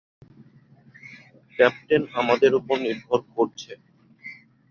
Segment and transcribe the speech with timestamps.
[1.59, 3.71] Captain আমাদের উপর নির্ভর করছে।